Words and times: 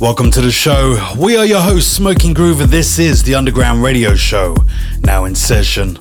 Welcome 0.00 0.30
to 0.30 0.40
the 0.40 0.50
show. 0.50 0.96
We 1.18 1.36
are 1.36 1.44
your 1.44 1.60
hosts, 1.60 1.92
Smoking 1.92 2.32
Groove, 2.32 2.62
and 2.62 2.70
this 2.70 2.98
is 2.98 3.22
the 3.22 3.34
Underground 3.34 3.82
Radio 3.82 4.14
Show, 4.14 4.56
now 5.02 5.26
in 5.26 5.34
session. 5.34 5.94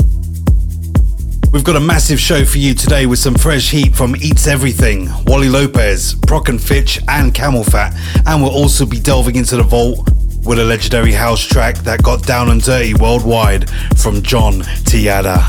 We've 1.52 1.66
got 1.66 1.75
a 1.75 1.81
massive 1.81 2.17
show 2.17 2.45
for 2.45 2.59
you 2.59 2.73
today 2.73 3.08
with 3.08 3.20
some 3.20 3.35
fresh 3.35 3.70
heat 3.70 3.94
from 3.94 4.16
Eats 4.16 4.48
Everything, 4.48 5.09
Wally 5.25 5.49
Lopez, 5.49 6.16
Prok 6.16 6.48
and 6.48 6.63
Fitch, 6.63 7.02
and 7.09 7.34
CamelPhat, 7.34 8.23
and 8.25 8.41
we'll 8.41 8.53
also 8.53 8.85
be 8.85 9.02
delving 9.02 9.35
into 9.35 9.58
the 9.58 9.63
vault 9.63 10.09
with 10.45 10.59
a 10.59 10.63
legendary 10.63 11.11
house 11.11 11.45
track 11.45 11.75
that 11.80 12.02
got 12.02 12.23
down 12.23 12.52
and 12.52 12.63
dirty 12.63 12.94
worldwide 12.94 13.69
from 13.97 14.22
John 14.22 14.61
Tejada. 14.86 15.39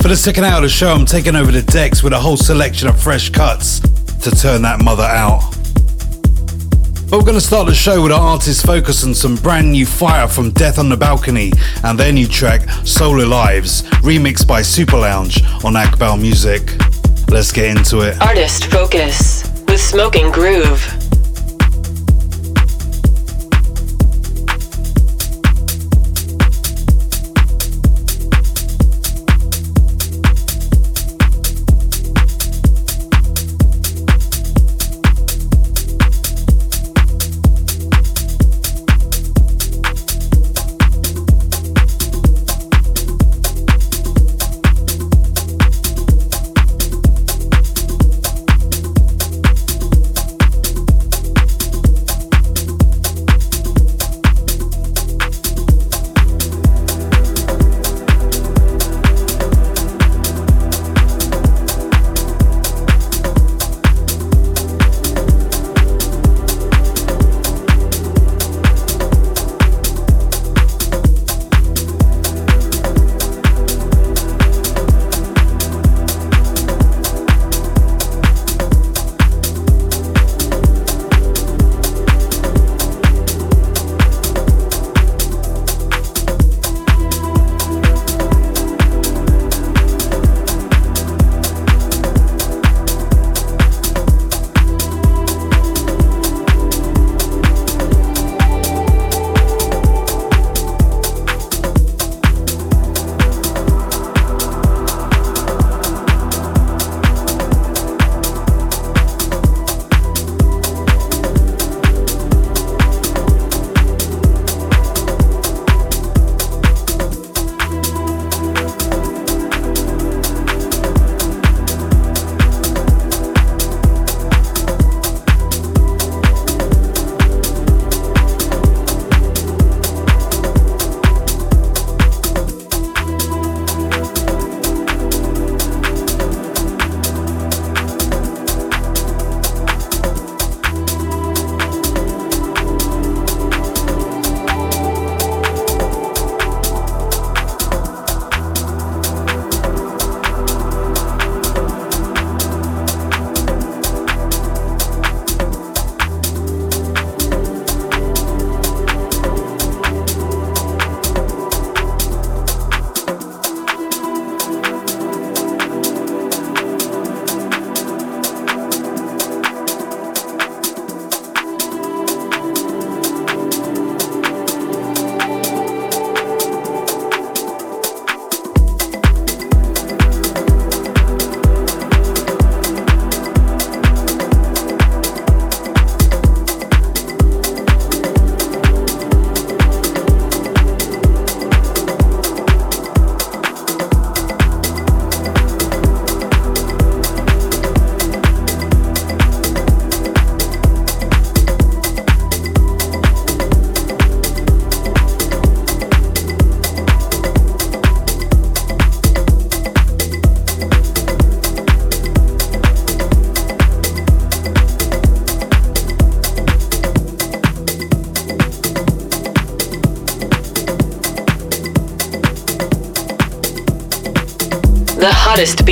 For 0.00 0.08
the 0.08 0.16
second 0.16 0.44
hour 0.44 0.56
of 0.56 0.62
the 0.62 0.70
show, 0.70 0.94
I'm 0.94 1.04
taking 1.04 1.36
over 1.36 1.52
the 1.52 1.60
decks 1.60 2.02
with 2.02 2.14
a 2.14 2.18
whole 2.18 2.38
selection 2.38 2.88
of 2.88 2.98
fresh 2.98 3.28
cuts 3.28 3.80
to 4.22 4.30
turn 4.30 4.62
that 4.62 4.82
mother 4.82 5.02
out. 5.02 5.59
But 7.10 7.18
we're 7.18 7.24
going 7.24 7.34
to 7.34 7.44
start 7.44 7.66
the 7.66 7.74
show 7.74 8.04
with 8.04 8.12
our 8.12 8.20
artist 8.20 8.64
focus 8.64 9.02
on 9.02 9.14
some 9.14 9.34
brand 9.34 9.72
new 9.72 9.84
fire 9.84 10.28
from 10.28 10.52
Death 10.52 10.78
on 10.78 10.88
the 10.88 10.96
Balcony 10.96 11.50
and 11.82 11.98
their 11.98 12.12
new 12.12 12.28
track, 12.28 12.70
Solar 12.86 13.26
Lives, 13.26 13.82
remixed 14.02 14.46
by 14.46 14.62
Super 14.62 14.96
Lounge 14.96 15.42
on 15.64 15.72
Akbal 15.72 16.20
Music. 16.20 16.76
Let's 17.28 17.50
get 17.50 17.76
into 17.76 18.02
it. 18.02 18.20
Artist 18.22 18.66
Focus 18.66 19.42
with 19.66 19.80
Smoking 19.80 20.30
Groove. 20.30 20.99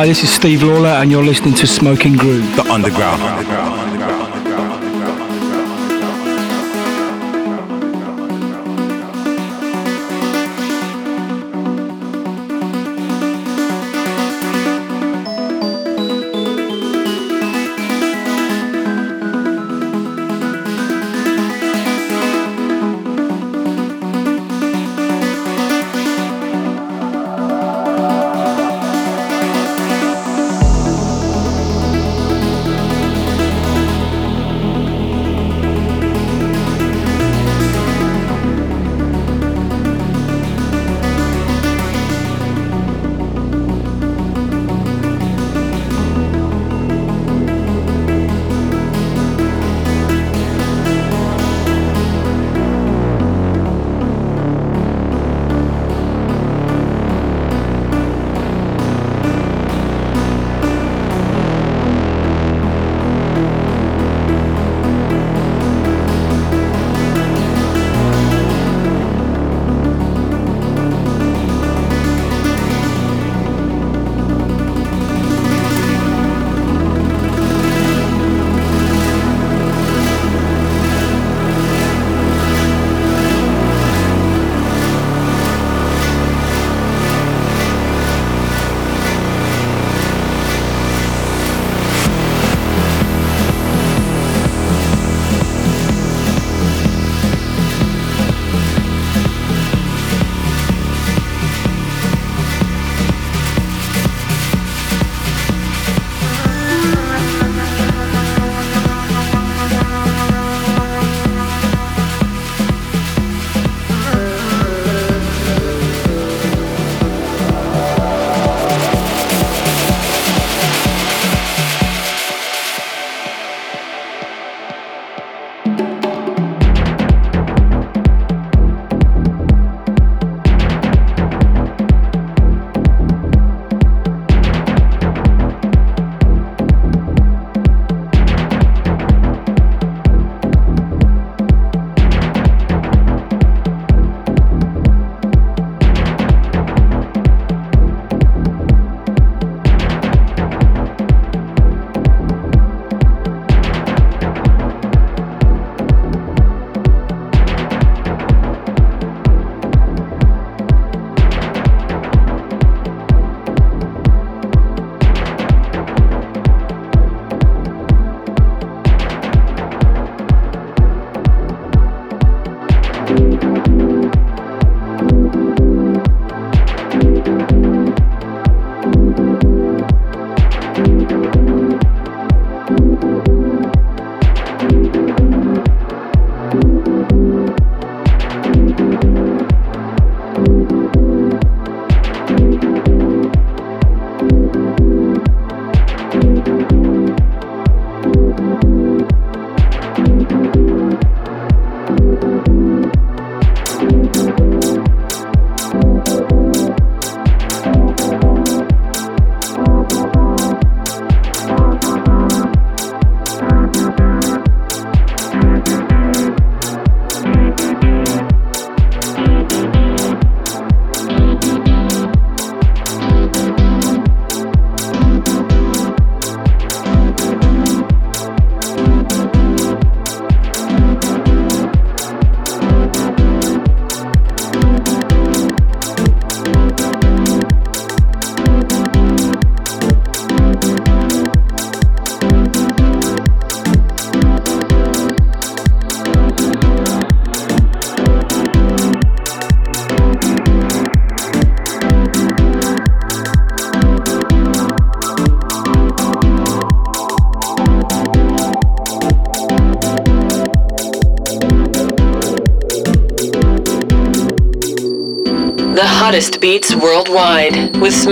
Hi, 0.00 0.06
this 0.06 0.24
is 0.24 0.32
Steve 0.32 0.62
Lawler, 0.62 0.88
and 0.88 1.10
you're 1.10 1.22
listening 1.22 1.52
to 1.56 1.66
Smoking 1.66 2.16
Groove. 2.16 2.56
The 2.56 2.62
Underground. 2.72 3.20
underground. 3.20 3.79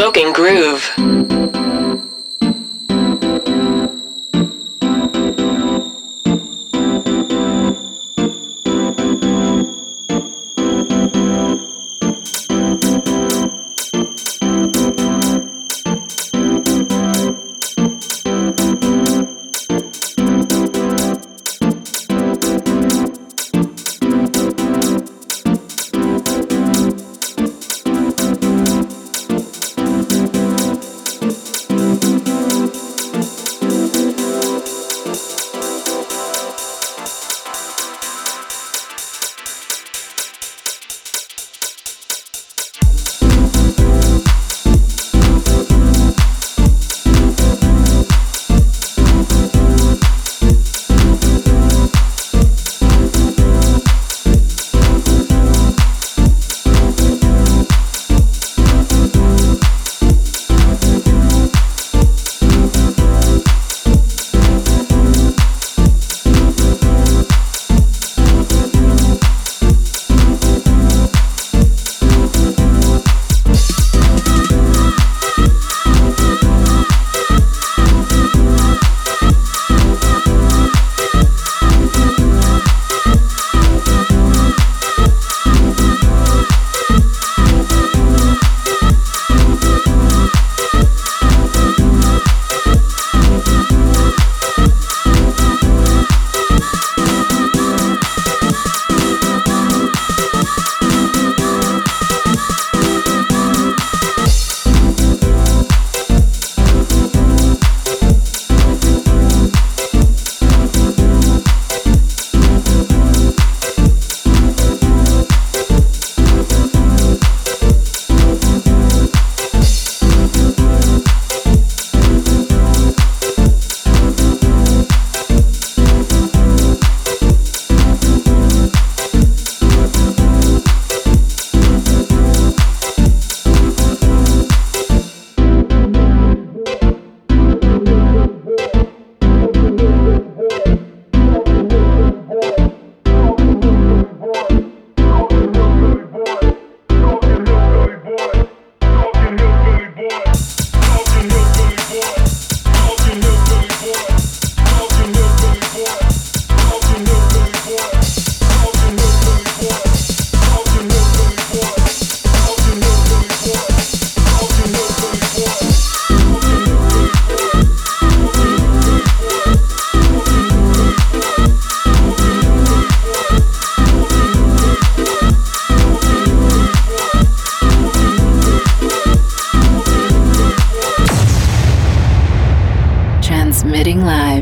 Smoking 0.09 0.33
Groove. 0.33 0.88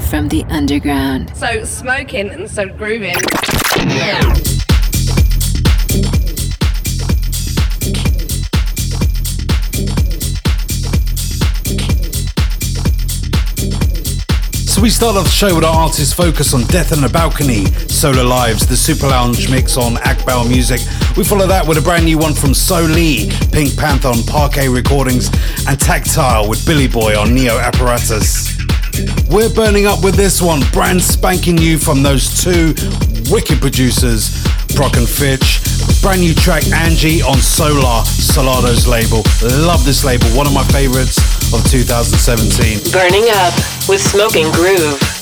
From 0.09 0.29
the 0.29 0.45
underground. 0.51 1.37
So 1.37 1.65
smoking 1.65 2.31
and 2.31 2.49
so 2.49 2.67
grooving. 2.67 3.17
So 14.67 14.81
we 14.81 14.91
start 14.91 15.17
off 15.17 15.25
the 15.25 15.31
show 15.31 15.55
with 15.55 15.65
our 15.65 15.75
artist 15.75 16.15
focus 16.15 16.55
on 16.55 16.63
Death 16.65 16.97
on 16.97 17.03
a 17.03 17.09
Balcony, 17.09 17.65
Solar 17.89 18.23
Lives, 18.23 18.67
the 18.67 18.77
Super 18.77 19.09
Lounge 19.09 19.51
mix 19.51 19.77
on 19.77 19.97
Akbal 19.97 20.49
Music. 20.49 20.81
We 21.17 21.25
follow 21.25 21.47
that 21.49 21.67
with 21.67 21.79
a 21.79 21.83
brand 21.83 22.05
new 22.05 22.19
one 22.19 22.35
from 22.35 22.51
Solee, 22.51 23.29
Pink 23.53 23.77
Panther 23.77 24.09
on 24.09 24.23
Parquet 24.23 24.69
Recordings, 24.69 25.31
and 25.67 25.81
Tactile 25.81 26.49
with 26.49 26.65
Billy 26.65 26.87
Boy 26.87 27.19
on 27.19 27.35
Neo 27.35 27.59
Apparatus. 27.59 28.46
We're 29.31 29.53
burning 29.53 29.87
up 29.87 30.03
with 30.03 30.15
this 30.15 30.41
one, 30.41 30.61
brand 30.73 31.03
spanking 31.03 31.57
new 31.57 31.79
from 31.79 32.03
those 32.03 32.43
two 32.43 32.75
wicked 33.31 33.61
producers, 33.61 34.31
Prok 34.77 34.97
and 34.97 35.09
Fitch. 35.09 35.61
Brand 36.03 36.21
new 36.21 36.35
track 36.35 36.65
Angie 36.73 37.23
on 37.23 37.39
Sola, 37.39 38.05
Solardo's 38.07 38.87
label. 38.87 39.23
Love 39.67 39.85
this 39.85 40.05
label, 40.05 40.27
one 40.37 40.47
of 40.47 40.53
my 40.53 40.65
favorites 40.65 41.19
of 41.53 41.65
2017. 41.71 42.93
Burning 42.93 43.29
up 43.35 43.55
with 43.89 44.01
Smoking 44.01 44.51
Groove. 44.53 45.16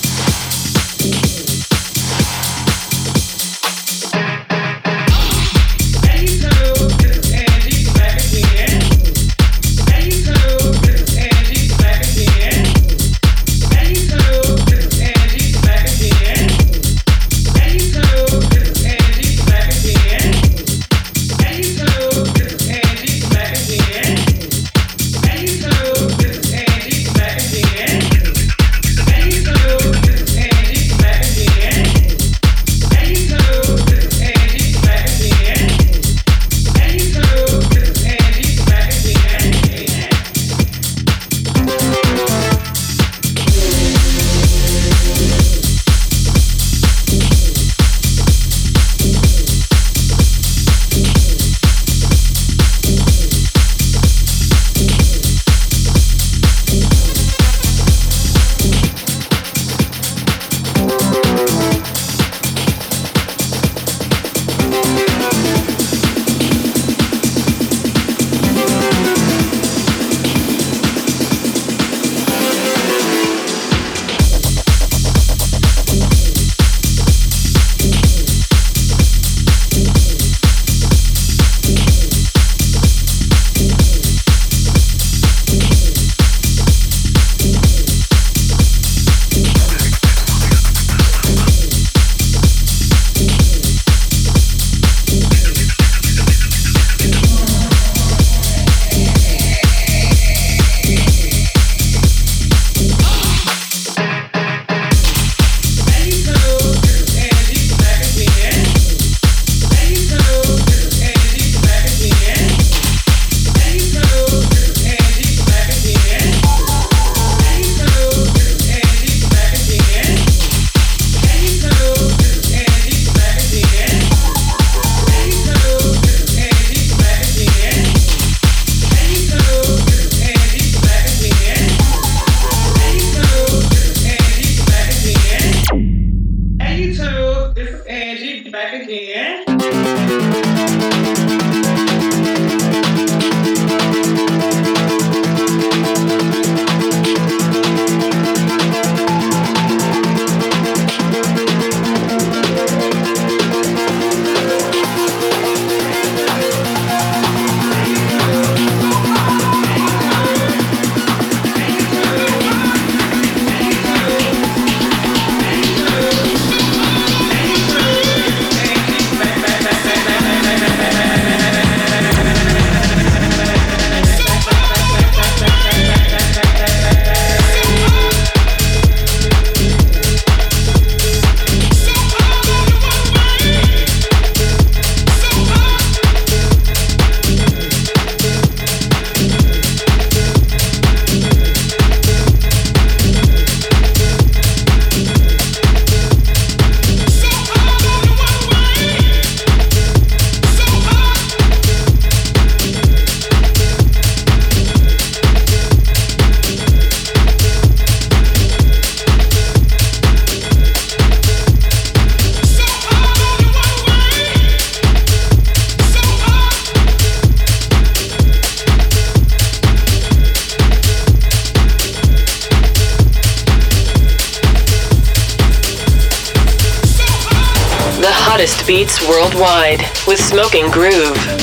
Smoking 230.16 230.70
Groove. 230.70 231.33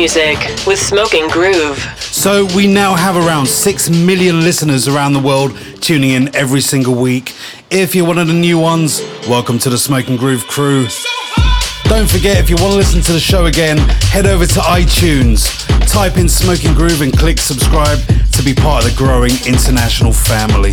Music 0.00 0.38
with 0.66 0.78
Smoking 0.78 1.28
Groove. 1.28 1.76
So 2.00 2.46
we 2.56 2.66
now 2.66 2.94
have 2.94 3.16
around 3.16 3.46
6 3.46 3.90
million 3.90 4.40
listeners 4.40 4.88
around 4.88 5.12
the 5.12 5.20
world 5.20 5.54
tuning 5.82 6.12
in 6.12 6.34
every 6.34 6.62
single 6.62 6.94
week. 6.94 7.34
If 7.70 7.94
you're 7.94 8.06
one 8.06 8.16
of 8.16 8.26
the 8.26 8.32
new 8.32 8.58
ones, 8.58 9.02
welcome 9.28 9.58
to 9.58 9.68
the 9.68 9.76
Smoking 9.76 10.16
Groove 10.16 10.46
crew. 10.46 10.86
Don't 11.84 12.08
forget, 12.08 12.38
if 12.38 12.48
you 12.48 12.56
want 12.56 12.72
to 12.72 12.78
listen 12.78 13.02
to 13.02 13.12
the 13.12 13.20
show 13.20 13.44
again, 13.44 13.76
head 14.08 14.24
over 14.24 14.46
to 14.46 14.60
iTunes, 14.60 15.44
type 15.86 16.16
in 16.16 16.30
Smoking 16.30 16.72
Groove 16.72 17.02
and 17.02 17.12
click 17.12 17.38
subscribe 17.38 17.98
to 18.32 18.42
be 18.42 18.54
part 18.54 18.82
of 18.82 18.90
the 18.90 18.96
growing 18.96 19.32
international 19.46 20.14
family. 20.14 20.72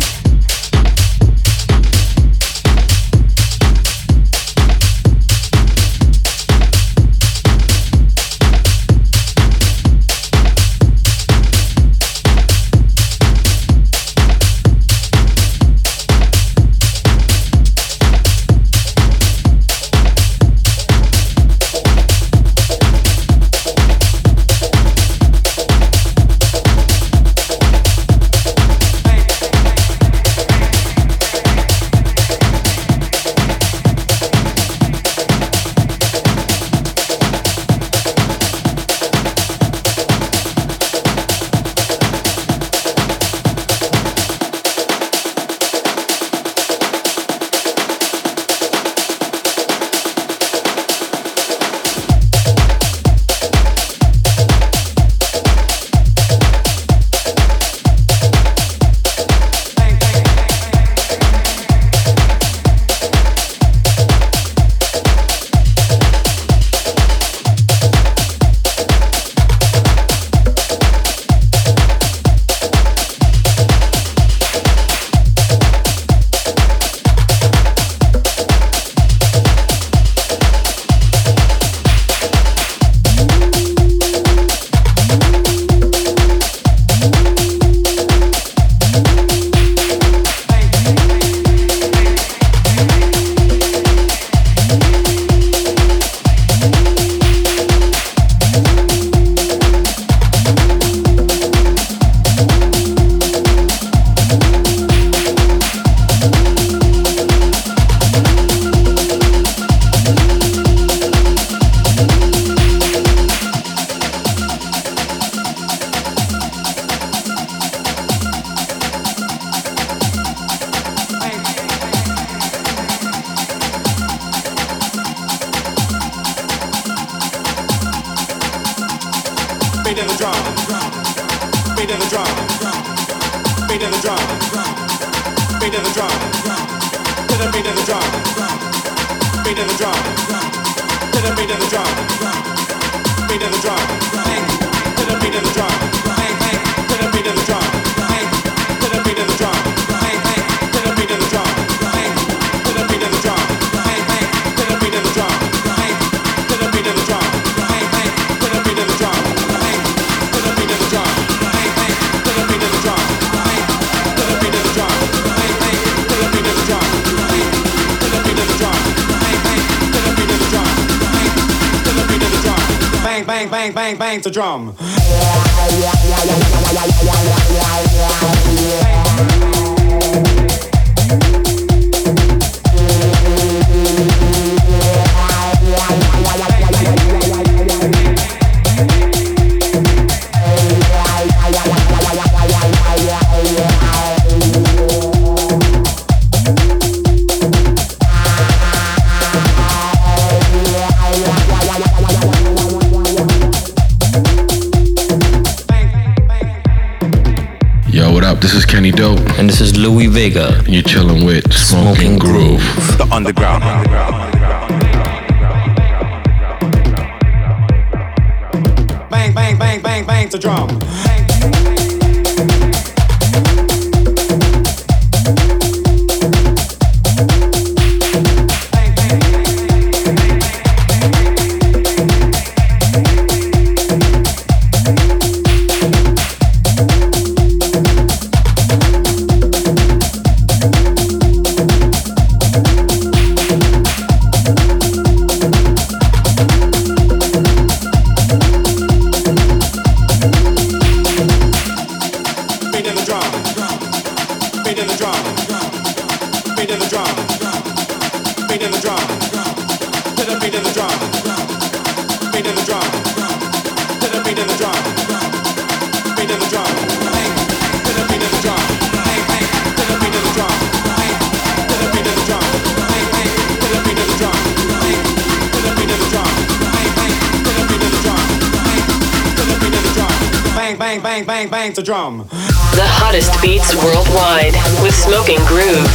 Bang, 281.02 281.24
bang, 281.24 281.48
bang, 281.48 281.72
bang 281.72 281.82
drum. 281.82 282.18
The 282.28 282.84
hottest 282.84 283.40
beats 283.42 283.74
worldwide 283.74 284.54
with 284.82 284.94
Smoking 284.94 285.38
Groove. 285.46 285.86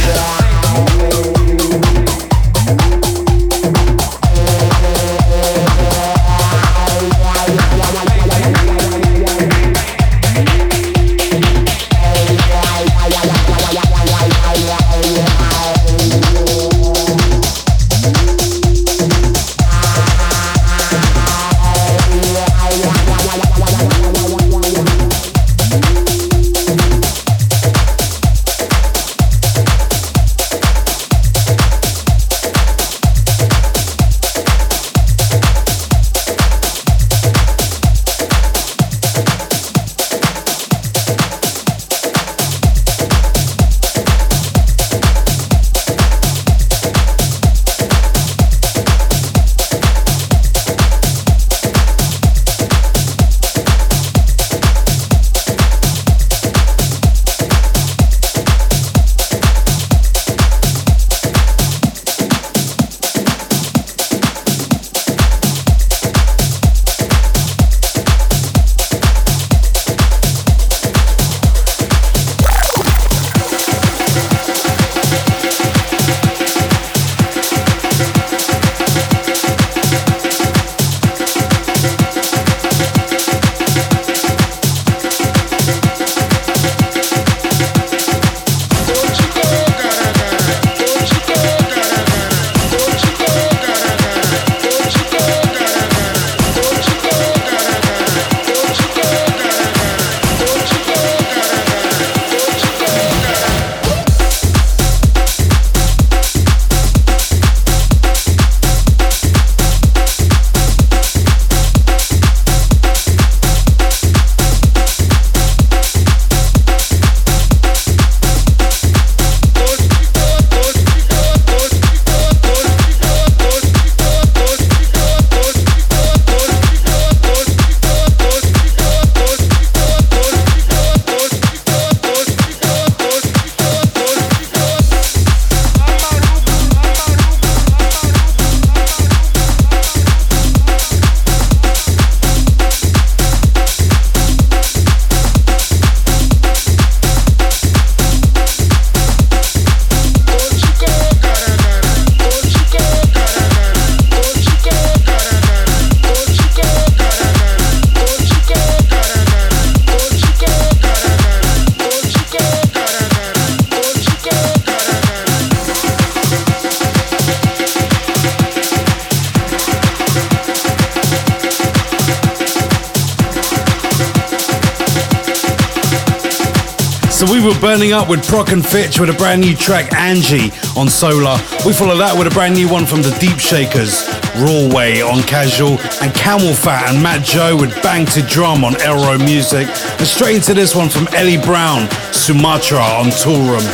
Up 178.04 178.10
with 178.10 178.28
Prok 178.28 178.52
and 178.52 178.66
Fitch 178.66 179.00
with 179.00 179.08
a 179.08 179.14
brand 179.14 179.40
new 179.40 179.56
track, 179.56 179.94
Angie, 179.94 180.52
on 180.76 180.90
Sola. 180.90 181.40
We 181.64 181.72
follow 181.72 181.96
that 181.96 182.12
with 182.12 182.26
a 182.26 182.30
brand 182.30 182.52
new 182.54 182.68
one 182.68 182.84
from 182.84 183.00
the 183.00 183.08
Deep 183.18 183.40
Shakers, 183.40 184.04
Rawway 184.44 185.00
on 185.00 185.22
Casual, 185.22 185.80
and 186.04 186.12
CamelPhat 186.12 186.92
and 186.92 187.02
Matt 187.02 187.24
Joe 187.24 187.56
with 187.56 187.72
Bang 187.82 188.04
to 188.12 188.20
Drum 188.20 188.62
on 188.62 188.74
Elrow 188.84 189.16
Music. 189.24 189.68
And 189.96 190.06
straight 190.06 190.36
into 190.36 190.52
this 190.52 190.74
one 190.74 190.90
from 190.90 191.08
Eli 191.16 191.42
Brown, 191.42 191.88
Sumatra 192.12 192.76
on 192.76 193.08
Toolroom. 193.24 193.64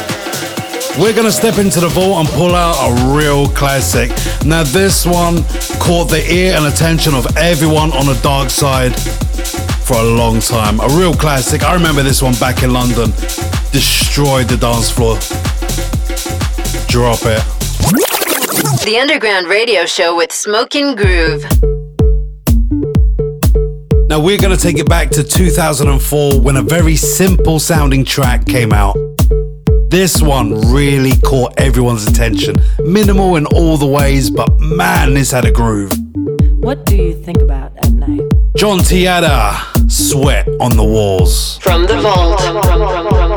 We're 0.96 1.12
gonna 1.12 1.32
step 1.32 1.58
into 1.58 1.80
the 1.80 1.88
vault 1.88 2.24
and 2.24 2.28
pull 2.28 2.54
out 2.54 2.78
a 2.86 3.10
real 3.10 3.48
classic. 3.48 4.10
Now, 4.46 4.62
this 4.62 5.04
one 5.04 5.42
caught 5.82 6.06
the 6.06 6.22
ear 6.30 6.54
and 6.54 6.66
attention 6.66 7.14
of 7.14 7.26
everyone 7.36 7.90
on 7.98 8.06
the 8.06 8.18
dark 8.22 8.50
side 8.50 8.94
for 9.82 9.96
a 9.98 10.04
long 10.04 10.38
time. 10.38 10.78
A 10.78 10.88
real 10.94 11.14
classic. 11.14 11.64
I 11.64 11.74
remember 11.74 12.04
this 12.04 12.22
one 12.22 12.34
back 12.34 12.62
in 12.62 12.72
London. 12.72 13.10
Destroyed 13.72 14.48
the 14.48 14.56
dance 14.56 14.90
floor. 14.90 15.14
Drop 16.88 17.20
it. 17.22 17.42
The 18.84 18.98
Underground 19.00 19.46
Radio 19.46 19.86
Show 19.86 20.16
with 20.16 20.32
Smoking 20.32 20.96
Groove. 20.96 21.44
Now 24.08 24.18
we're 24.18 24.38
going 24.38 24.56
to 24.56 24.60
take 24.60 24.78
it 24.78 24.88
back 24.88 25.10
to 25.10 25.22
2004 25.22 26.40
when 26.40 26.56
a 26.56 26.62
very 26.62 26.96
simple 26.96 27.60
sounding 27.60 28.04
track 28.04 28.44
came 28.44 28.72
out. 28.72 28.96
This 29.88 30.20
one 30.20 30.72
really 30.72 31.16
caught 31.20 31.54
everyone's 31.56 32.08
attention. 32.08 32.56
Minimal 32.80 33.36
in 33.36 33.46
all 33.46 33.76
the 33.76 33.86
ways, 33.86 34.30
but 34.30 34.58
man, 34.58 35.14
this 35.14 35.30
had 35.30 35.44
a 35.44 35.52
groove. 35.52 35.92
What 36.58 36.84
do 36.86 36.96
you 36.96 37.14
think 37.14 37.40
about 37.40 37.76
at 37.76 37.92
night? 37.92 38.22
John 38.56 38.80
Tejada, 38.80 39.56
Sweat 39.88 40.48
on 40.60 40.76
the 40.76 40.84
Walls. 40.84 41.58
From 41.58 41.86
the 41.86 42.00
vault. 42.00 43.29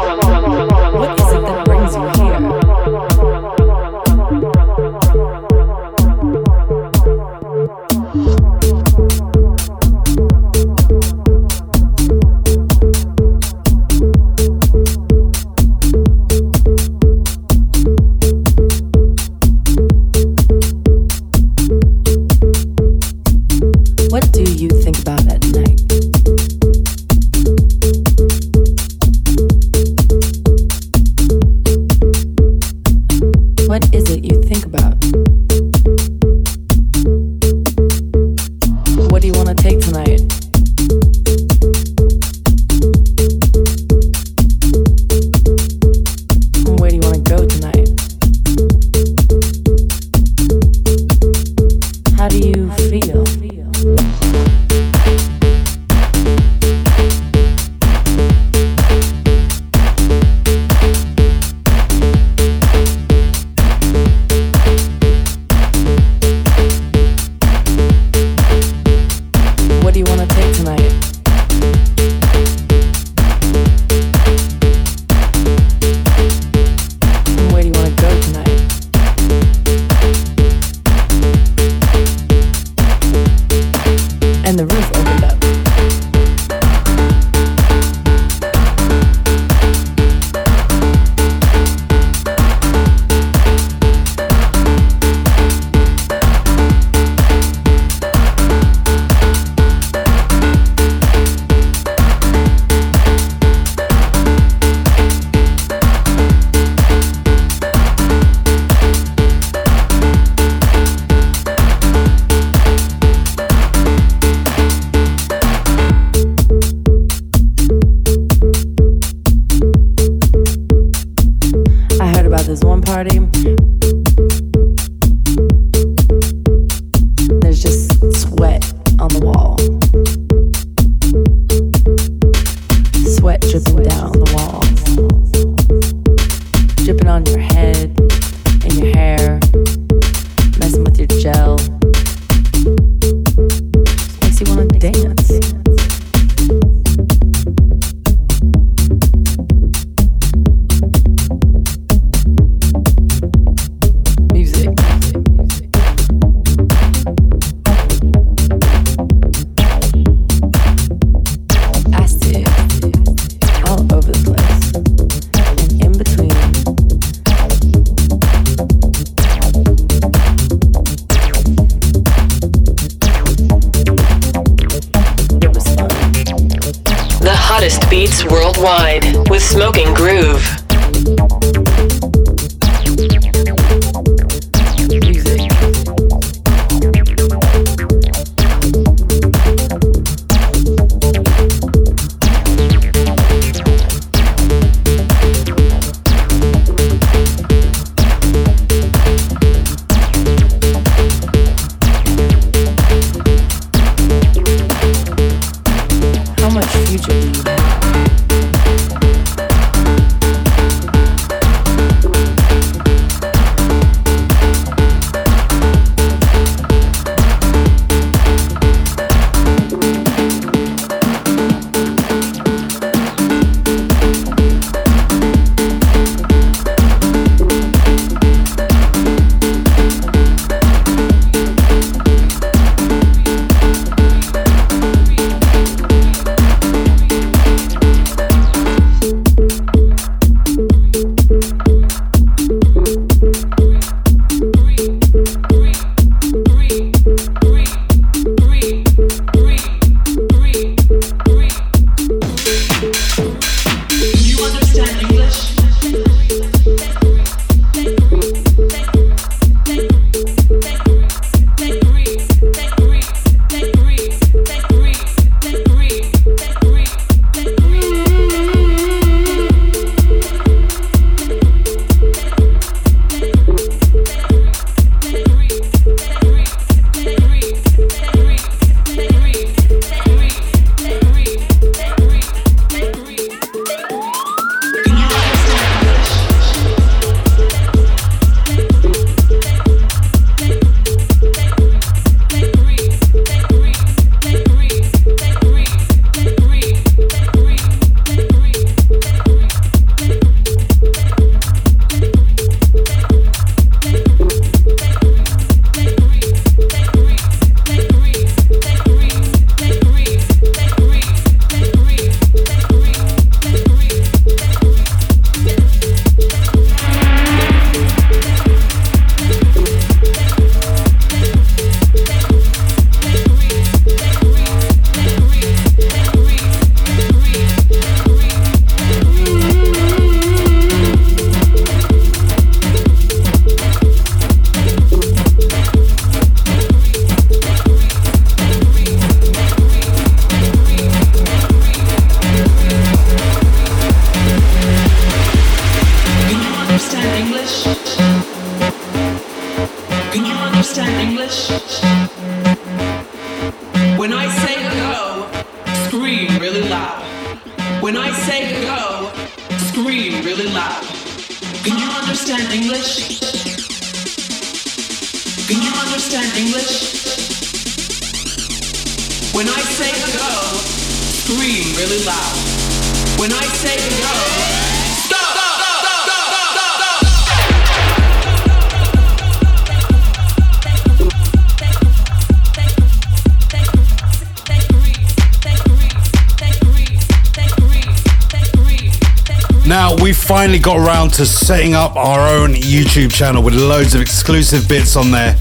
got 390.63 390.77
around 390.77 391.11
to 391.11 391.25
setting 391.25 391.73
up 391.73 391.97
our 391.97 392.21
own 392.33 392.53
YouTube 392.53 393.11
channel 393.11 393.43
with 393.43 393.53
loads 393.53 393.93
of 393.95 394.01
exclusive 394.01 394.65
bits 394.69 394.95
on 394.95 395.11
there. 395.11 395.35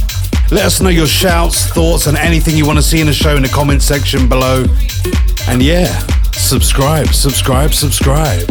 Let 0.51 0.65
us 0.65 0.81
know 0.81 0.89
your 0.89 1.07
shouts, 1.07 1.65
thoughts, 1.69 2.09
and 2.09 2.17
anything 2.17 2.57
you 2.57 2.67
want 2.67 2.79
to 2.79 2.83
see 2.83 3.01
in 3.01 3.07
the 3.07 3.13
show 3.13 3.37
in 3.37 3.43
the 3.43 3.49
comment 3.49 3.83
section 3.83 4.29
below. 4.29 4.65
And 5.47 5.63
yeah, 5.63 5.97
subscribe, 6.33 7.09
subscribe, 7.09 7.73
subscribe. 7.73 8.51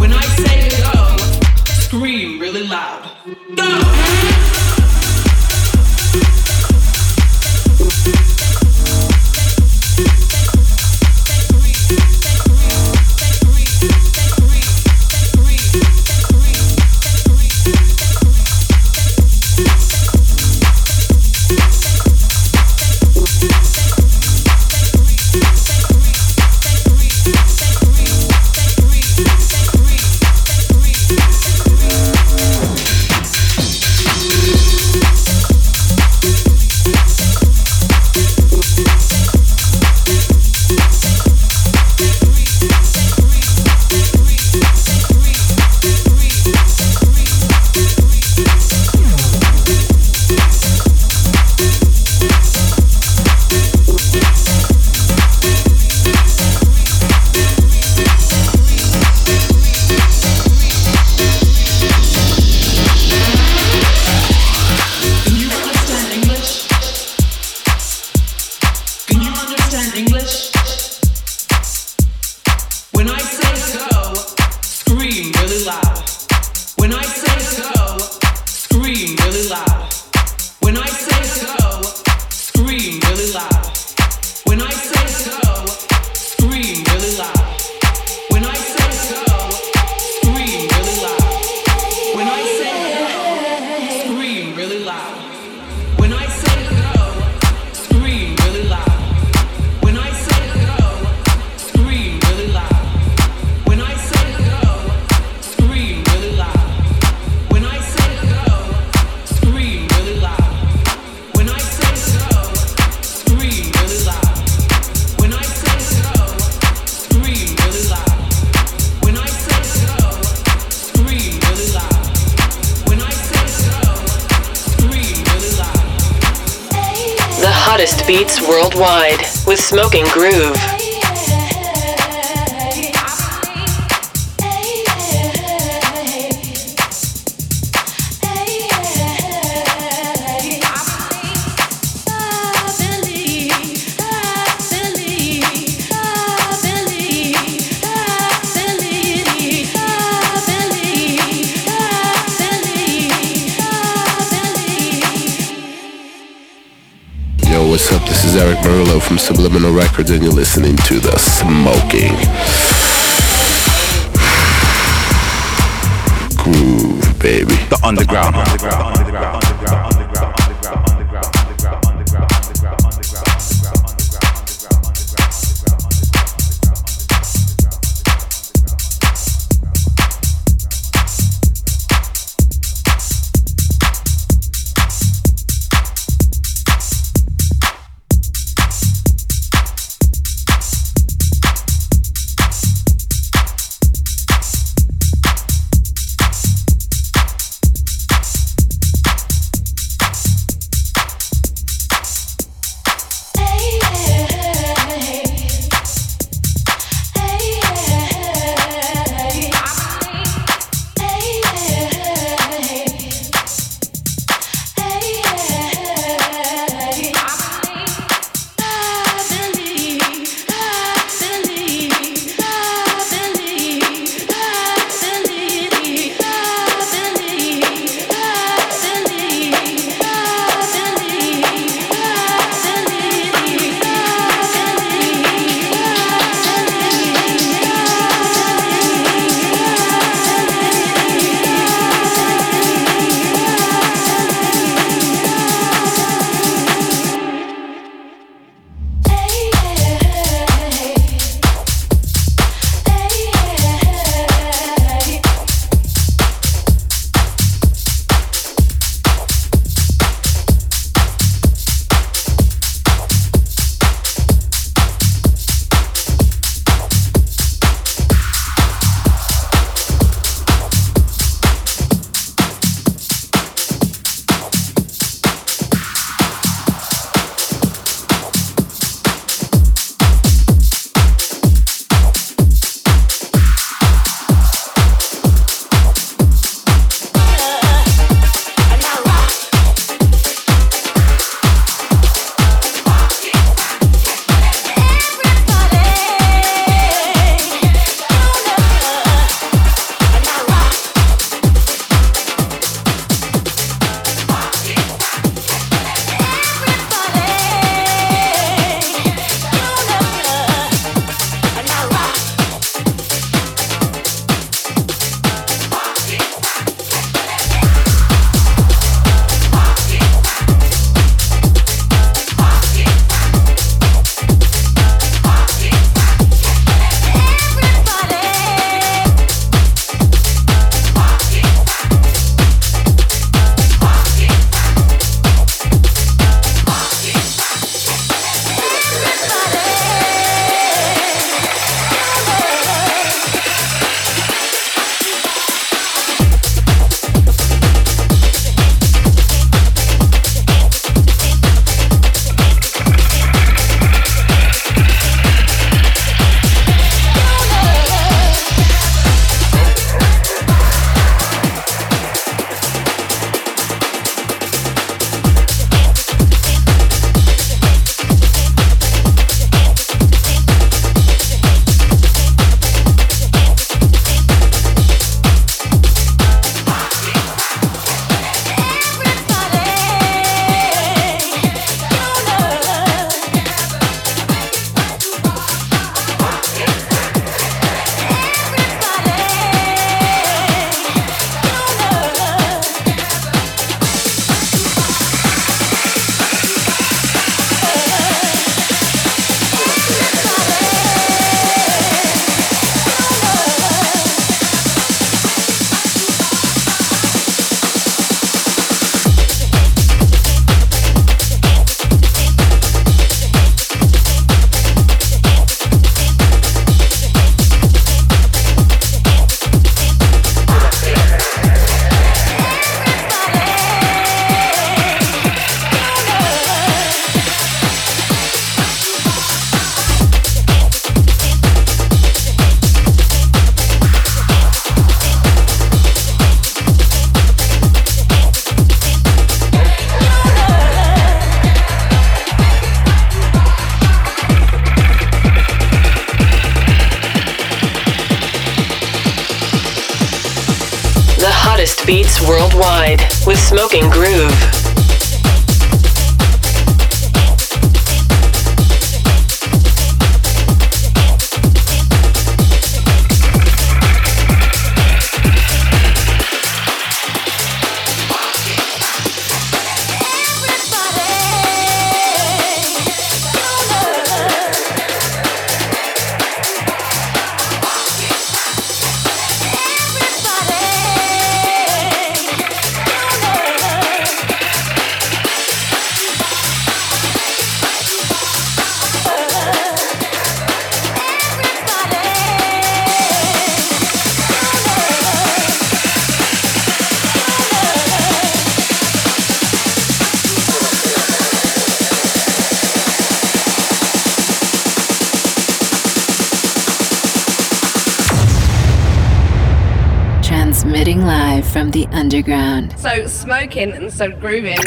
So 512.78 513.08
smoking 513.08 513.72
and 513.74 513.92
so 513.92 514.10
grooving. 514.10 514.58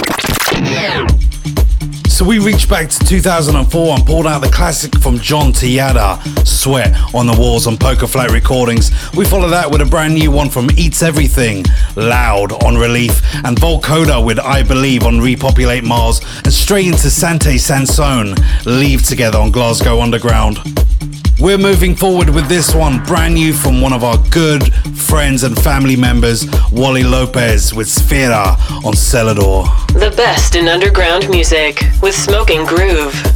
So 2.08 2.24
we 2.24 2.38
reached 2.38 2.68
back 2.68 2.88
to 2.90 2.98
2004 3.04 3.96
and 3.96 4.06
pulled 4.06 4.26
out 4.28 4.40
the 4.40 4.48
classic 4.48 4.96
from 5.00 5.18
John 5.18 5.52
Tejada, 5.52 6.20
Sweat 6.44 6.94
on 7.12 7.26
the 7.26 7.34
Walls 7.36 7.66
on 7.66 7.76
Poker 7.76 8.06
Flat 8.06 8.30
Recordings. 8.30 8.92
We 9.14 9.24
follow 9.24 9.48
that 9.48 9.68
with 9.68 9.80
a 9.80 9.84
brand 9.84 10.14
new 10.14 10.30
one 10.30 10.48
from 10.48 10.68
Eats 10.76 11.02
Everything, 11.02 11.64
Loud 11.96 12.52
on 12.62 12.76
Relief, 12.76 13.20
and 13.44 13.56
Volcoda 13.56 14.24
with 14.24 14.38
I 14.38 14.62
Believe 14.62 15.02
on 15.02 15.20
Repopulate 15.20 15.82
Mars, 15.82 16.20
and 16.44 16.52
straight 16.52 16.86
into 16.86 17.10
Sante 17.10 17.58
Sansone, 17.58 18.36
Leave 18.64 19.02
Together 19.02 19.38
on 19.38 19.50
Glasgow 19.50 20.00
Underground. 20.00 20.58
We're 21.40 21.58
moving 21.58 21.96
forward 21.96 22.30
with 22.30 22.48
this 22.48 22.76
one, 22.76 23.02
brand 23.02 23.34
new 23.34 23.52
from 23.52 23.80
one 23.80 23.92
of 23.92 24.04
our 24.04 24.18
good 24.30 24.72
friends 25.14 25.44
and 25.44 25.56
family 25.62 25.94
members, 25.94 26.44
Wally 26.72 27.04
Lopez 27.04 27.72
with 27.72 27.86
Sfera 27.86 28.58
on 28.84 28.94
Celador. 28.94 29.64
The 29.92 30.12
best 30.16 30.56
in 30.56 30.66
underground 30.66 31.30
music 31.30 31.84
with 32.02 32.16
Smoking 32.16 32.66
Groove. 32.66 33.33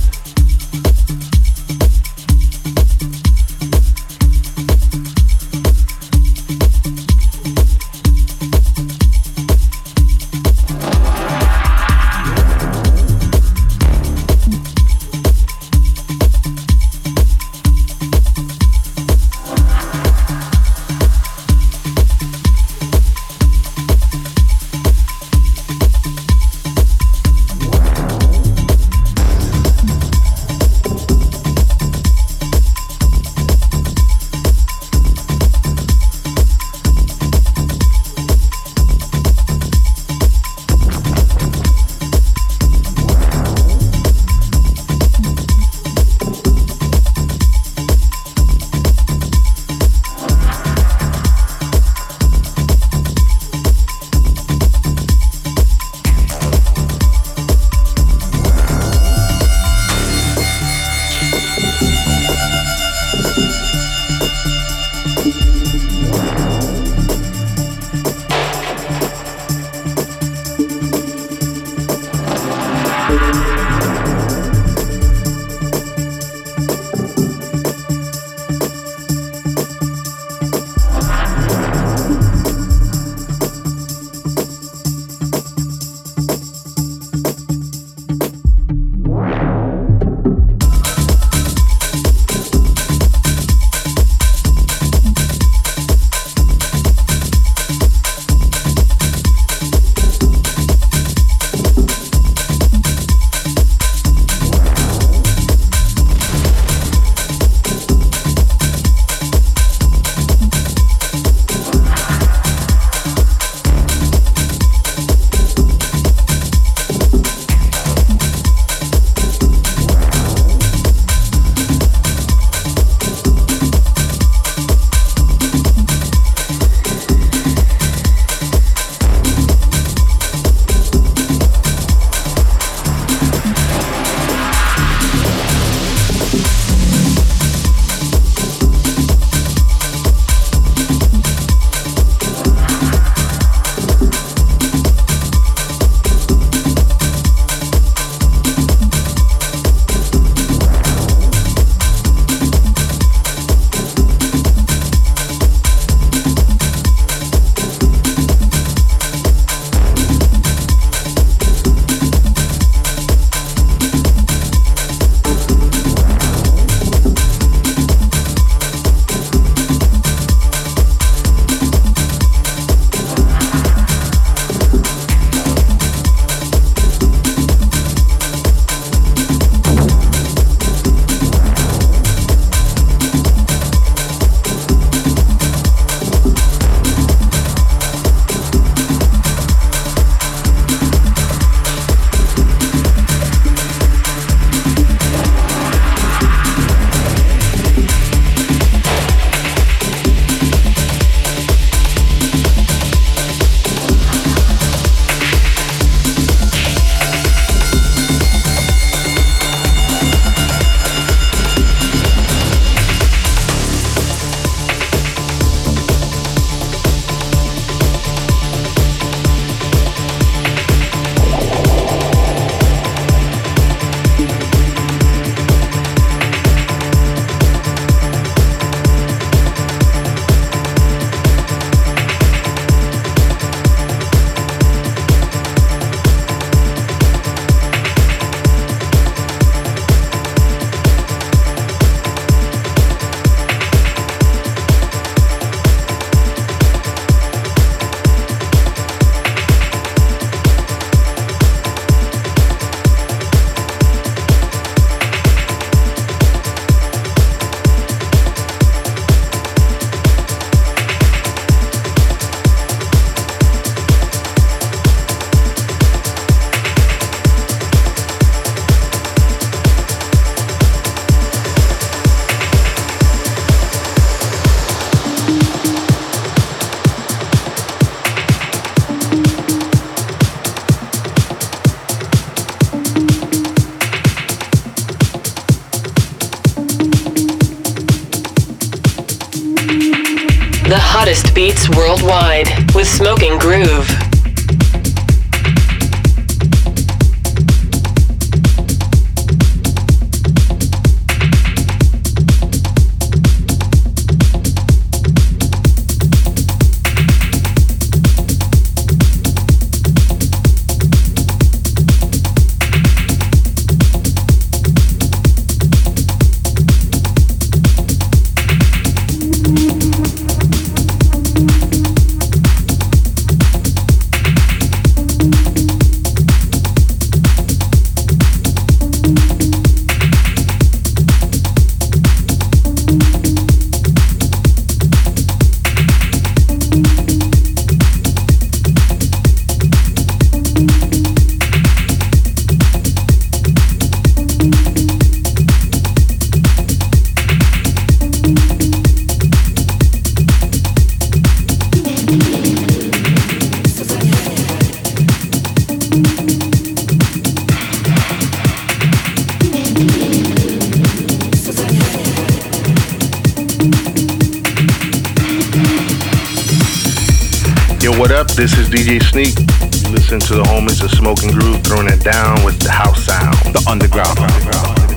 Throwing 371.65 371.89
it 371.89 372.03
down 372.03 372.45
with 372.45 372.59
the 372.61 372.71
house 372.71 373.05
sound. 373.05 373.35
The 373.55 373.65
underground. 373.69 374.19
underground. 374.19 374.88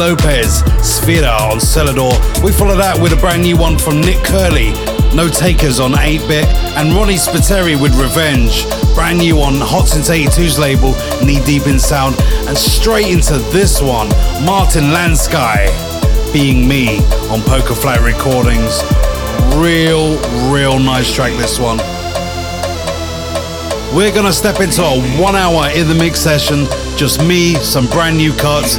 Lopez, 0.00 0.62
Sfera 0.80 1.52
on 1.52 1.58
Celador. 1.58 2.10
We 2.42 2.52
followed 2.52 2.78
that 2.78 2.98
with 2.98 3.12
a 3.12 3.16
brand 3.16 3.42
new 3.42 3.58
one 3.58 3.76
from 3.76 4.00
Nick 4.00 4.24
Curly, 4.24 4.72
No 5.14 5.28
Takers 5.28 5.78
on 5.78 5.92
8-Bit, 5.92 6.46
and 6.78 6.94
Ronnie 6.94 7.16
Spiteri 7.16 7.78
with 7.78 7.94
Revenge, 8.00 8.64
brand 8.94 9.18
new 9.18 9.42
on 9.42 9.56
Hot 9.56 9.88
Since 9.88 10.08
82's 10.08 10.58
label, 10.58 10.92
Knee 11.22 11.44
Deep 11.44 11.66
in 11.66 11.78
Sound, 11.78 12.16
and 12.48 12.56
straight 12.56 13.08
into 13.08 13.36
this 13.52 13.82
one, 13.82 14.08
Martin 14.42 14.84
Landsky, 14.84 15.68
Being 16.32 16.66
Me 16.66 17.00
on 17.28 17.42
Poker 17.42 17.74
Flat 17.74 18.00
Recordings. 18.00 18.80
Real, 19.60 20.16
real 20.50 20.78
nice 20.78 21.14
track 21.14 21.36
this 21.36 21.58
one. 21.58 21.76
We're 23.94 24.14
gonna 24.14 24.32
step 24.32 24.60
into 24.60 24.82
a 24.82 25.02
one 25.20 25.36
hour 25.36 25.68
in 25.74 25.88
the 25.88 25.94
mix 25.94 26.20
session, 26.20 26.66
just 26.96 27.20
me, 27.22 27.56
some 27.56 27.86
brand 27.88 28.16
new 28.16 28.32
cuts, 28.32 28.78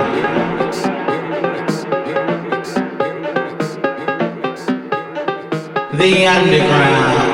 the 6.01 6.25
underground. 6.25 7.30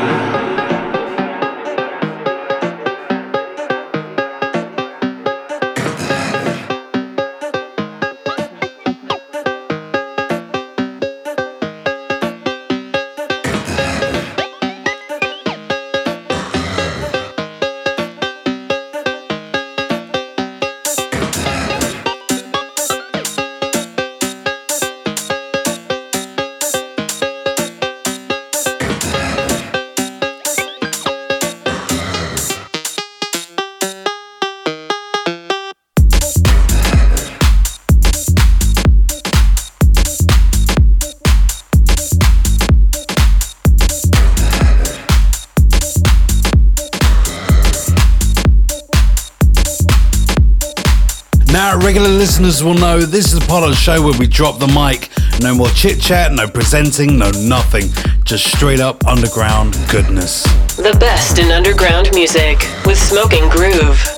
listeners 52.48 52.64
will 52.64 52.80
know, 52.80 53.02
this 53.02 53.34
is 53.34 53.38
the 53.38 53.46
part 53.46 53.66
of 53.66 53.70
the 53.70 53.76
show 53.76 54.02
where 54.02 54.18
we 54.18 54.26
drop 54.26 54.58
the 54.58 54.68
mic. 54.68 55.10
No 55.42 55.54
more 55.54 55.68
chit 55.72 56.00
chat, 56.00 56.32
no 56.32 56.48
presenting, 56.48 57.18
no 57.18 57.30
nothing. 57.32 57.90
Just 58.24 58.50
straight 58.56 58.80
up 58.80 59.06
underground 59.06 59.78
goodness. 59.90 60.44
The 60.78 60.96
best 60.98 61.40
in 61.40 61.52
underground 61.52 62.10
music 62.14 62.66
with 62.86 62.98
Smoking 62.98 63.50
Groove. 63.50 64.17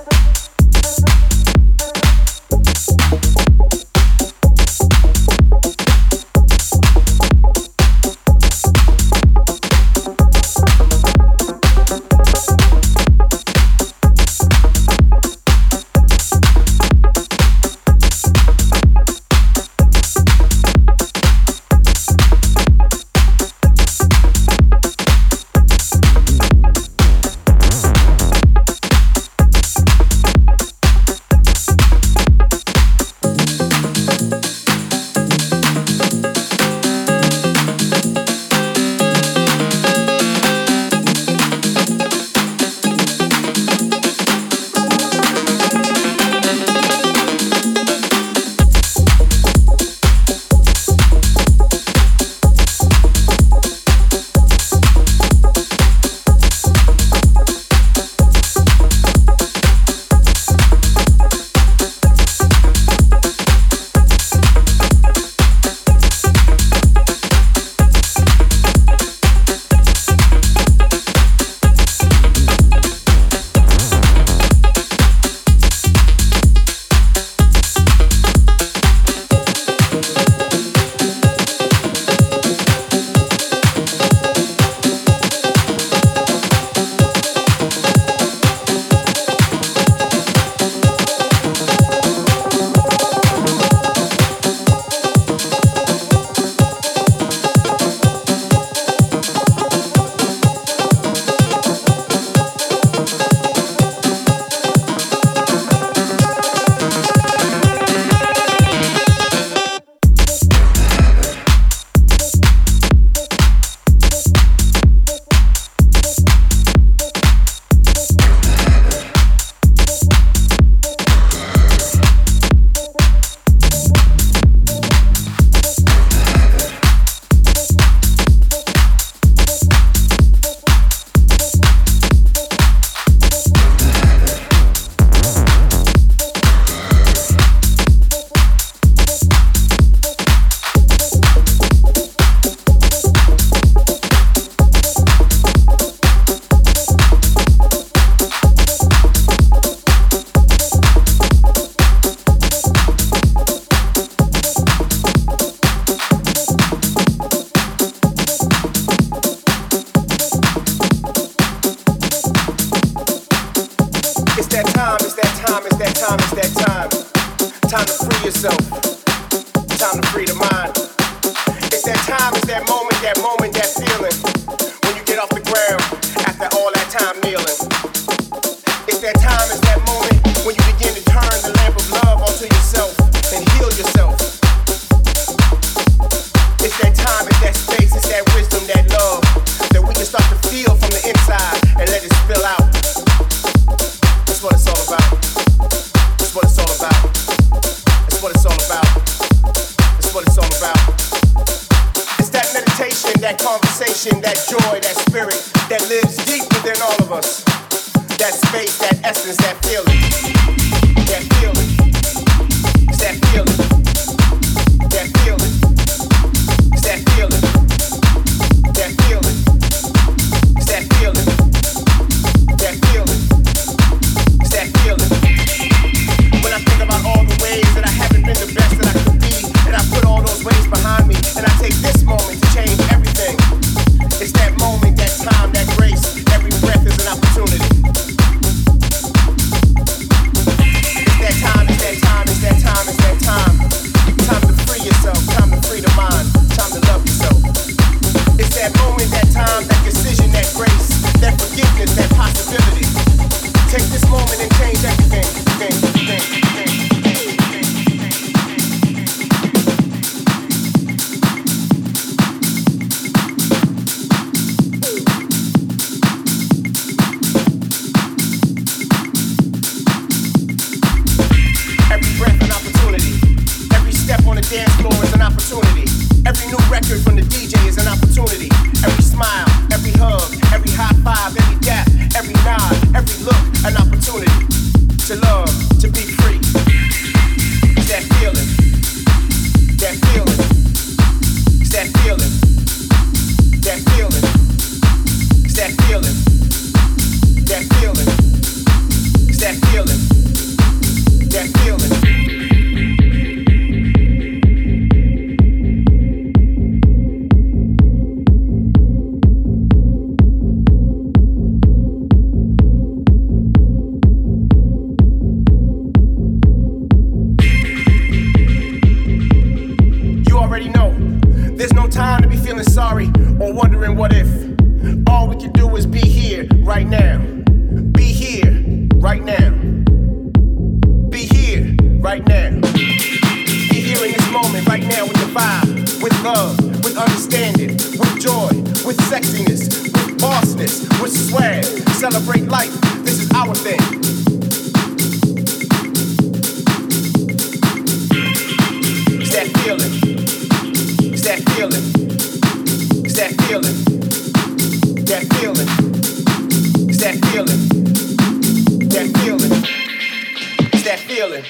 that 360.89 360.99
feeling. 361.01 361.43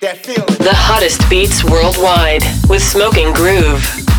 That 0.00 0.18
feeling. 0.24 0.46
The 0.58 0.72
hottest 0.72 1.28
beats 1.28 1.64
worldwide 1.64 2.44
with 2.68 2.80
Smoking 2.80 3.32
Groove. 3.32 4.13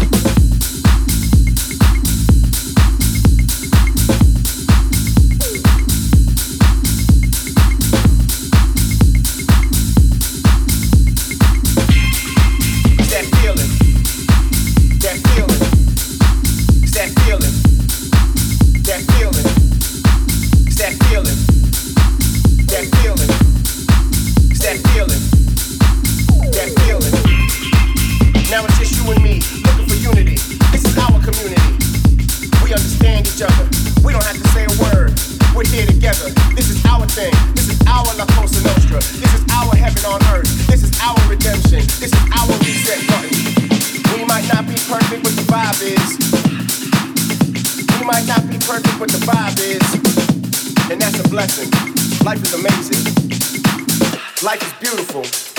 beautiful. 55.22 55.56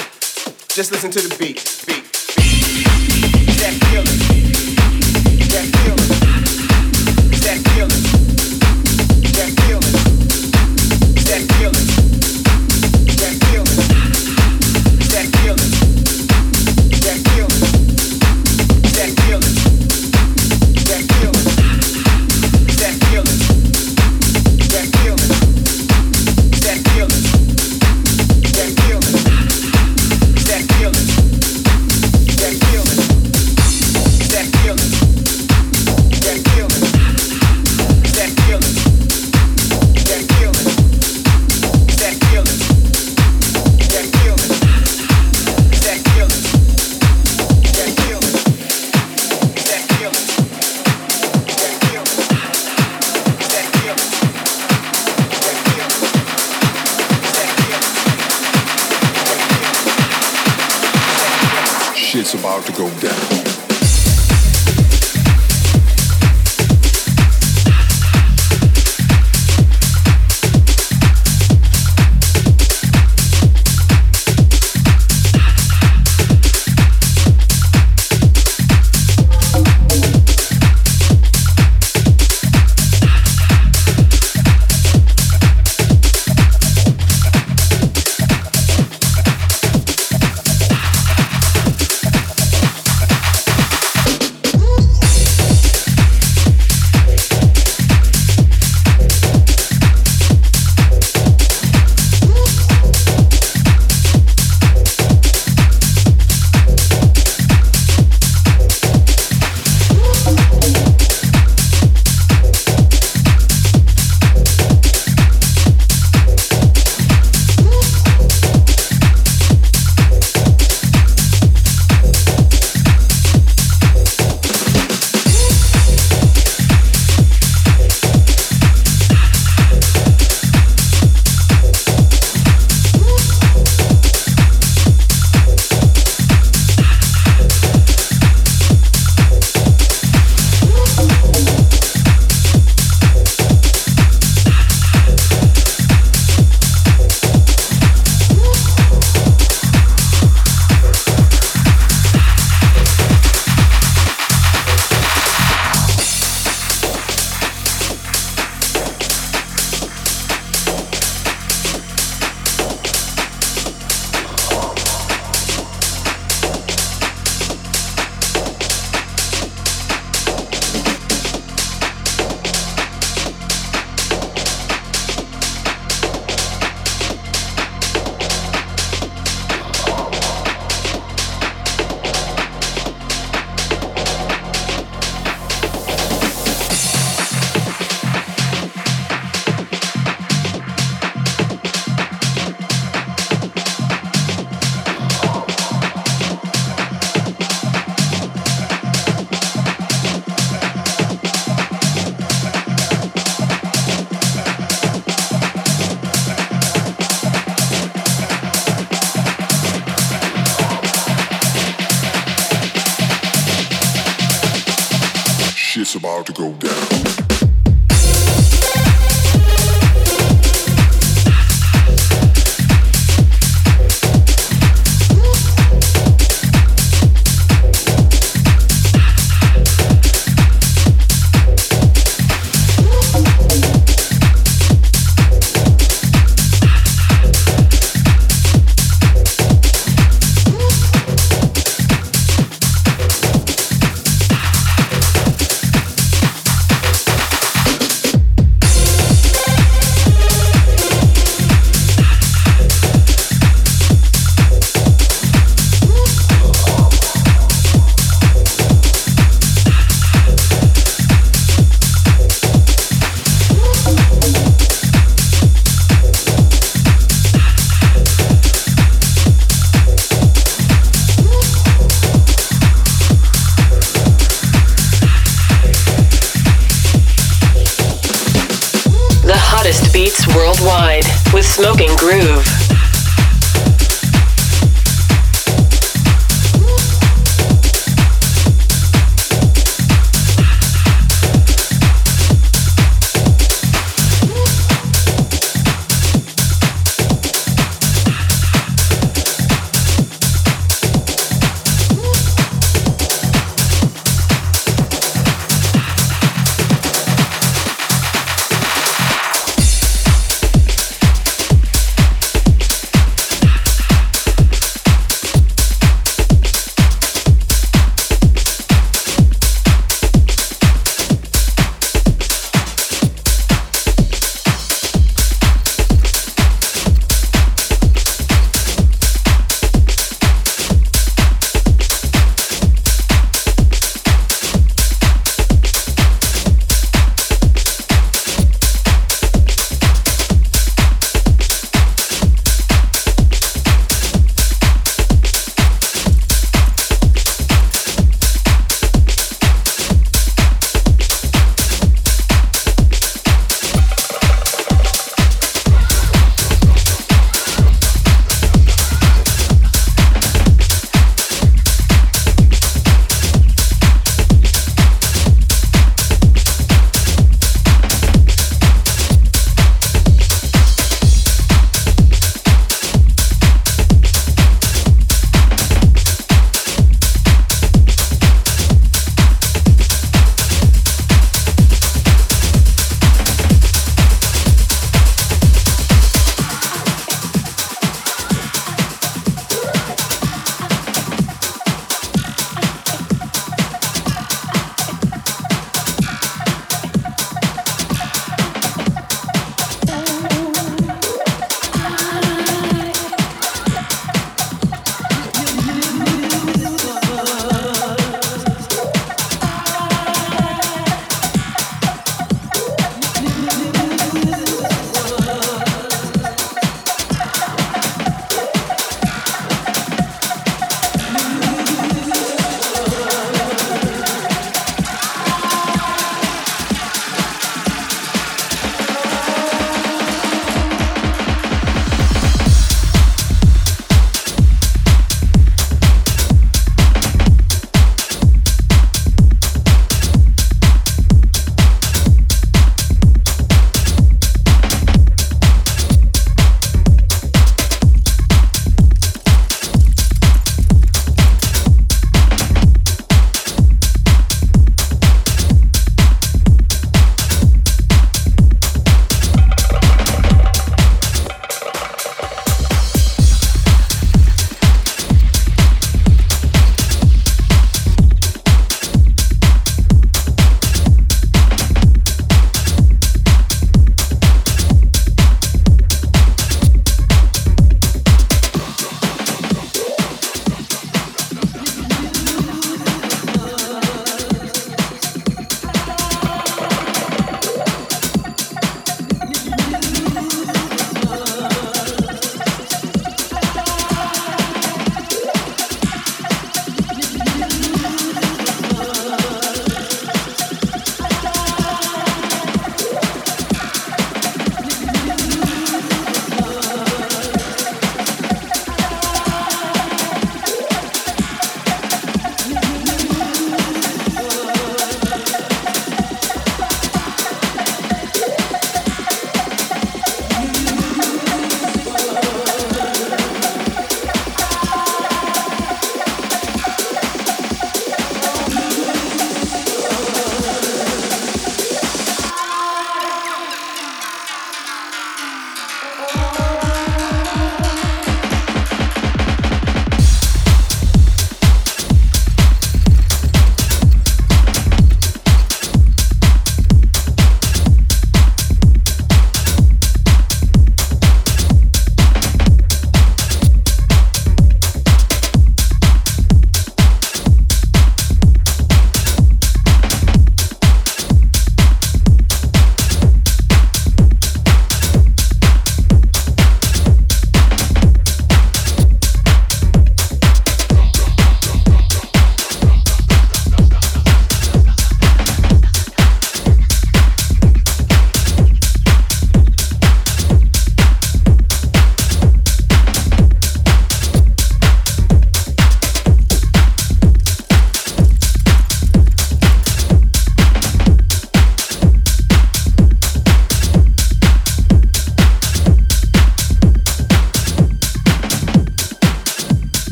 Just 0.75 0.93
listen 0.93 1.11
to 1.11 1.21
the 1.21 1.37
beat. 1.39 1.76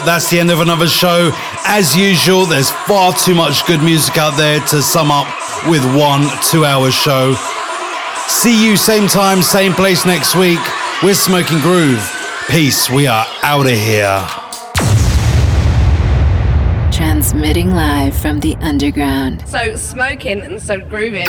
Well, 0.00 0.06
that's 0.06 0.30
the 0.30 0.40
end 0.40 0.50
of 0.50 0.60
another 0.60 0.88
show. 0.88 1.30
As 1.66 1.94
usual, 1.94 2.46
there's 2.46 2.70
far 2.70 3.12
too 3.12 3.34
much 3.34 3.66
good 3.66 3.82
music 3.82 4.16
out 4.16 4.34
there 4.34 4.58
to 4.58 4.80
sum 4.80 5.10
up 5.10 5.26
with 5.68 5.84
one 5.94 6.26
two 6.42 6.64
hour 6.64 6.90
show. 6.90 7.34
See 8.26 8.64
you 8.64 8.78
same 8.78 9.08
time, 9.08 9.42
same 9.42 9.74
place 9.74 10.06
next 10.06 10.34
week. 10.34 10.58
We're 11.02 11.12
Smoking 11.12 11.60
Groove. 11.60 12.00
Peace. 12.48 12.88
We 12.88 13.08
are 13.08 13.26
out 13.42 13.66
of 13.66 13.72
here. 13.72 14.26
Transmitting 16.90 17.74
live 17.74 18.16
from 18.16 18.40
the 18.40 18.56
underground. 18.62 19.46
So 19.46 19.76
smoking 19.76 20.40
and 20.40 20.62
so 20.62 20.80
grooving. 20.80 21.28